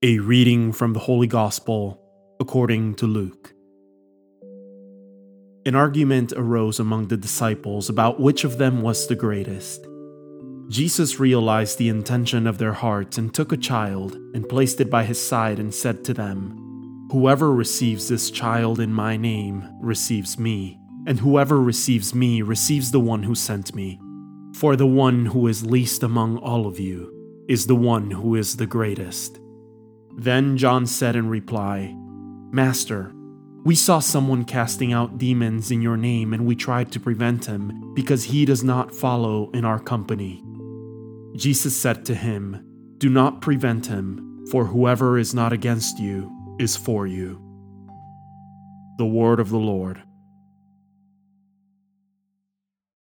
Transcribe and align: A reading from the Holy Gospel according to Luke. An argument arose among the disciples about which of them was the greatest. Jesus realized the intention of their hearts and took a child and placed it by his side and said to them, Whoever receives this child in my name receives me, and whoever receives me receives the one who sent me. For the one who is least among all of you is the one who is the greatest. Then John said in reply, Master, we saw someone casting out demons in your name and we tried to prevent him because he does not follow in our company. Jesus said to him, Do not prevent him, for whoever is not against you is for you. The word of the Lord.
A 0.00 0.20
reading 0.20 0.72
from 0.72 0.92
the 0.92 1.00
Holy 1.00 1.26
Gospel 1.26 2.00
according 2.38 2.94
to 2.94 3.06
Luke. 3.08 3.52
An 5.66 5.74
argument 5.74 6.32
arose 6.36 6.78
among 6.78 7.08
the 7.08 7.16
disciples 7.16 7.88
about 7.88 8.20
which 8.20 8.44
of 8.44 8.58
them 8.58 8.80
was 8.80 9.08
the 9.08 9.16
greatest. 9.16 9.88
Jesus 10.68 11.18
realized 11.18 11.78
the 11.78 11.88
intention 11.88 12.46
of 12.46 12.58
their 12.58 12.74
hearts 12.74 13.18
and 13.18 13.34
took 13.34 13.50
a 13.50 13.56
child 13.56 14.14
and 14.34 14.48
placed 14.48 14.80
it 14.80 14.88
by 14.88 15.02
his 15.02 15.20
side 15.20 15.58
and 15.58 15.74
said 15.74 16.04
to 16.04 16.14
them, 16.14 17.08
Whoever 17.10 17.52
receives 17.52 18.08
this 18.08 18.30
child 18.30 18.78
in 18.78 18.92
my 18.92 19.16
name 19.16 19.68
receives 19.80 20.38
me, 20.38 20.78
and 21.08 21.18
whoever 21.18 21.60
receives 21.60 22.14
me 22.14 22.40
receives 22.42 22.92
the 22.92 23.00
one 23.00 23.24
who 23.24 23.34
sent 23.34 23.74
me. 23.74 24.00
For 24.54 24.76
the 24.76 24.86
one 24.86 25.26
who 25.26 25.48
is 25.48 25.66
least 25.66 26.04
among 26.04 26.36
all 26.38 26.68
of 26.68 26.78
you 26.78 27.44
is 27.48 27.66
the 27.66 27.74
one 27.74 28.12
who 28.12 28.36
is 28.36 28.58
the 28.58 28.66
greatest. 28.66 29.40
Then 30.18 30.56
John 30.56 30.84
said 30.84 31.14
in 31.14 31.28
reply, 31.28 31.94
Master, 32.50 33.12
we 33.64 33.76
saw 33.76 34.00
someone 34.00 34.44
casting 34.44 34.92
out 34.92 35.16
demons 35.16 35.70
in 35.70 35.80
your 35.80 35.96
name 35.96 36.34
and 36.34 36.44
we 36.44 36.56
tried 36.56 36.90
to 36.90 36.98
prevent 36.98 37.46
him 37.46 37.94
because 37.94 38.24
he 38.24 38.44
does 38.44 38.64
not 38.64 38.92
follow 38.92 39.48
in 39.52 39.64
our 39.64 39.78
company. 39.78 40.42
Jesus 41.36 41.76
said 41.76 42.04
to 42.06 42.16
him, 42.16 42.64
Do 42.98 43.08
not 43.08 43.40
prevent 43.40 43.86
him, 43.86 44.44
for 44.50 44.64
whoever 44.64 45.18
is 45.18 45.34
not 45.34 45.52
against 45.52 46.00
you 46.00 46.56
is 46.58 46.76
for 46.76 47.06
you. 47.06 47.40
The 48.98 49.06
word 49.06 49.38
of 49.38 49.50
the 49.50 49.58
Lord. 49.58 50.02